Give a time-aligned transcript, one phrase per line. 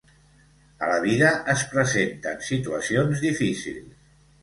[0.85, 4.07] A la vida es presenten situacions difícils.